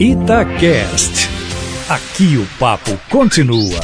Itacast. 0.00 1.28
Aqui 1.88 2.36
o 2.36 2.44
papo 2.58 2.98
continua. 3.08 3.80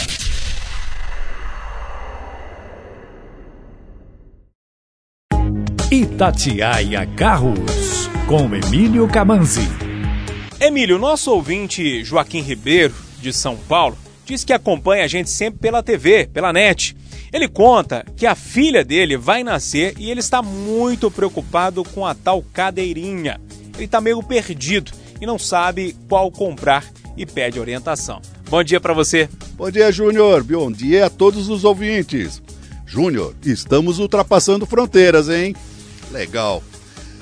Itatiaia 5.89 7.07
Carros, 7.17 8.11
com 8.27 8.53
Emílio 8.53 9.07
Camanzi. 9.07 9.69
Emílio, 10.61 10.99
nosso 10.99 11.31
ouvinte 11.31 12.03
Joaquim 12.03 12.41
Ribeiro, 12.41 12.93
de 13.23 13.33
São 13.33 13.57
Paulo, 13.57 13.97
diz 14.27 14.43
que 14.43 14.53
acompanha 14.53 15.05
a 15.05 15.09
gente 15.09 15.31
sempre 15.31 15.61
pela 15.61 15.81
TV, 15.81 16.27
pela 16.27 16.53
net. 16.53 16.97
Ele 17.33 17.47
conta 17.47 18.05
que 18.17 18.27
a 18.27 18.35
filha 18.35 18.85
dele 18.85 19.17
vai 19.17 19.45
nascer 19.45 19.95
e 19.97 20.11
ele 20.11 20.19
está 20.19 20.43
muito 20.43 21.09
preocupado 21.09 21.85
com 21.85 22.05
a 22.05 22.17
tal 22.17 22.43
cadeirinha. 22.53 23.41
Ele 23.77 23.85
está 23.85 24.01
meio 24.01 24.21
perdido 24.25 25.00
e 25.21 25.27
não 25.27 25.39
sabe 25.39 25.97
qual 26.09 26.31
comprar 26.31 26.85
e 27.17 27.27
pede 27.27 27.61
orientação. 27.61 28.21
Bom 28.49 28.65
dia 28.65 28.81
para 28.81 28.95
você. 28.95 29.29
Bom 29.55 29.71
dia, 29.71 29.93
Júnior. 29.93 30.43
Bom 30.43 30.73
dia 30.73 31.07
a 31.07 31.11
todos 31.11 31.49
os 31.49 31.65
ouvintes. 31.65 32.43
Júnior, 32.87 33.35
estamos 33.45 33.99
ultrapassando 33.99 34.67
fronteiras, 34.67 35.29
hein? 35.29 35.55
Legal. 36.11 36.63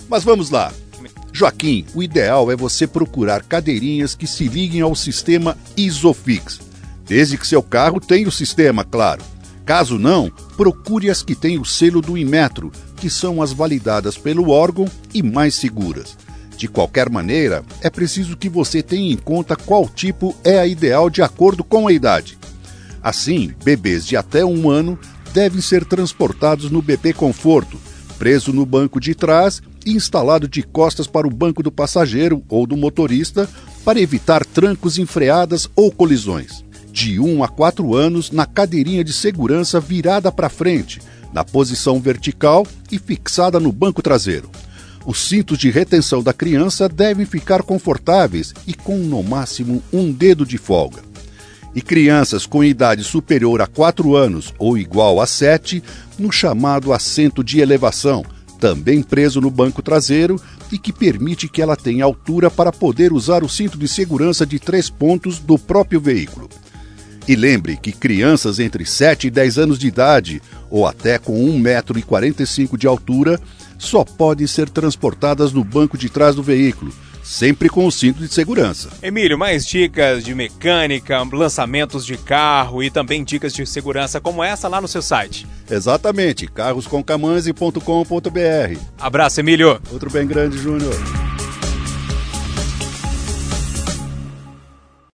Mas 0.08 0.24
vamos 0.24 0.50
lá. 0.50 0.72
Joaquim, 1.32 1.84
o 1.94 2.02
ideal 2.02 2.50
é 2.50 2.56
você 2.56 2.86
procurar 2.86 3.42
cadeirinhas 3.42 4.14
que 4.14 4.26
se 4.26 4.48
liguem 4.48 4.80
ao 4.80 4.94
sistema 4.94 5.56
Isofix, 5.76 6.60
desde 7.04 7.36
que 7.36 7.46
seu 7.46 7.62
carro 7.62 8.00
tenha 8.00 8.26
o 8.26 8.32
sistema, 8.32 8.84
claro. 8.84 9.22
Caso 9.64 9.98
não, 9.98 10.30
procure 10.56 11.10
as 11.10 11.22
que 11.22 11.34
têm 11.34 11.58
o 11.58 11.64
selo 11.64 12.00
do 12.00 12.16
Inmetro, 12.16 12.72
que 12.96 13.10
são 13.10 13.42
as 13.42 13.52
validadas 13.52 14.16
pelo 14.16 14.48
órgão 14.48 14.86
e 15.12 15.22
mais 15.22 15.54
seguras. 15.54 16.16
De 16.58 16.66
qualquer 16.66 17.08
maneira, 17.08 17.64
é 17.80 17.88
preciso 17.88 18.36
que 18.36 18.48
você 18.48 18.82
tenha 18.82 19.12
em 19.12 19.16
conta 19.16 19.54
qual 19.54 19.88
tipo 19.88 20.34
é 20.42 20.58
a 20.58 20.66
ideal 20.66 21.08
de 21.08 21.22
acordo 21.22 21.62
com 21.62 21.86
a 21.86 21.92
idade. 21.92 22.36
Assim, 23.00 23.54
bebês 23.62 24.04
de 24.04 24.16
até 24.16 24.44
um 24.44 24.68
ano 24.68 24.98
devem 25.32 25.60
ser 25.60 25.84
transportados 25.84 26.68
no 26.68 26.82
bebê 26.82 27.12
conforto, 27.12 27.78
preso 28.18 28.52
no 28.52 28.66
banco 28.66 28.98
de 28.98 29.14
trás 29.14 29.62
e 29.86 29.92
instalado 29.92 30.48
de 30.48 30.64
costas 30.64 31.06
para 31.06 31.28
o 31.28 31.30
banco 31.30 31.62
do 31.62 31.70
passageiro 31.70 32.42
ou 32.48 32.66
do 32.66 32.76
motorista 32.76 33.48
para 33.84 34.00
evitar 34.00 34.44
trancos 34.44 34.98
em 34.98 35.06
freadas 35.06 35.70
ou 35.76 35.92
colisões. 35.92 36.64
De 36.90 37.20
1 37.20 37.44
a 37.44 37.46
4 37.46 37.94
anos 37.94 38.32
na 38.32 38.46
cadeirinha 38.46 39.04
de 39.04 39.12
segurança 39.12 39.78
virada 39.78 40.32
para 40.32 40.48
frente, 40.48 41.00
na 41.32 41.44
posição 41.44 42.00
vertical 42.00 42.66
e 42.90 42.98
fixada 42.98 43.60
no 43.60 43.70
banco 43.70 44.02
traseiro. 44.02 44.50
Os 45.08 45.26
cintos 45.26 45.56
de 45.56 45.70
retenção 45.70 46.22
da 46.22 46.34
criança 46.34 46.86
devem 46.86 47.24
ficar 47.24 47.62
confortáveis 47.62 48.52
e 48.66 48.74
com 48.74 48.98
no 48.98 49.22
máximo 49.22 49.82
um 49.90 50.12
dedo 50.12 50.44
de 50.44 50.58
folga. 50.58 51.00
E 51.74 51.80
crianças 51.80 52.44
com 52.44 52.62
idade 52.62 53.02
superior 53.02 53.62
a 53.62 53.66
4 53.66 54.14
anos 54.14 54.52
ou 54.58 54.76
igual 54.76 55.18
a 55.18 55.26
7 55.26 55.82
no 56.18 56.30
chamado 56.30 56.92
assento 56.92 57.42
de 57.42 57.58
elevação, 57.58 58.22
também 58.60 59.02
preso 59.02 59.40
no 59.40 59.50
banco 59.50 59.80
traseiro 59.80 60.38
e 60.70 60.76
que 60.76 60.92
permite 60.92 61.48
que 61.48 61.62
ela 61.62 61.74
tenha 61.74 62.04
altura 62.04 62.50
para 62.50 62.70
poder 62.70 63.10
usar 63.10 63.42
o 63.42 63.48
cinto 63.48 63.78
de 63.78 63.88
segurança 63.88 64.44
de 64.44 64.58
três 64.58 64.90
pontos 64.90 65.38
do 65.38 65.58
próprio 65.58 66.02
veículo. 66.02 66.50
E 67.26 67.34
lembre 67.34 67.78
que 67.78 67.92
crianças 67.92 68.58
entre 68.58 68.84
7 68.84 69.28
e 69.28 69.30
10 69.30 69.58
anos 69.58 69.78
de 69.78 69.86
idade, 69.86 70.42
ou 70.70 70.86
até 70.86 71.18
com 71.18 71.34
1,45m 71.58 72.76
de 72.76 72.86
altura, 72.86 73.40
só 73.78 74.04
podem 74.04 74.46
ser 74.46 74.68
transportadas 74.68 75.50
no 75.52 75.64
banco 75.64 75.96
de 75.96 76.10
trás 76.10 76.34
do 76.34 76.42
veículo, 76.42 76.92
sempre 77.22 77.68
com 77.68 77.86
o 77.86 77.92
cinto 77.92 78.20
de 78.20 78.28
segurança. 78.28 78.90
Emílio, 79.02 79.38
mais 79.38 79.66
dicas 79.66 80.24
de 80.24 80.34
mecânica, 80.34 81.22
lançamentos 81.32 82.04
de 82.04 82.16
carro 82.16 82.82
e 82.82 82.90
também 82.90 83.22
dicas 83.22 83.52
de 83.52 83.64
segurança 83.64 84.20
como 84.20 84.42
essa 84.42 84.66
lá 84.68 84.80
no 84.80 84.88
seu 84.88 85.02
site. 85.02 85.46
Exatamente, 85.70 86.46
carroscomcamanzi.com.br. 86.46 88.80
Abraço, 88.98 89.40
Emílio. 89.40 89.80
Outro 89.92 90.10
bem 90.10 90.26
grande, 90.26 90.58
Júnior. 90.58 90.94